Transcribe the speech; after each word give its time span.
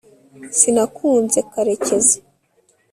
sinakunze 0.57 1.39
karekezi 1.51 2.17